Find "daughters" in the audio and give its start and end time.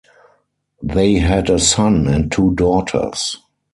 2.55-3.37